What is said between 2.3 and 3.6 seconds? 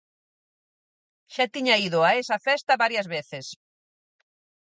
festa varias veces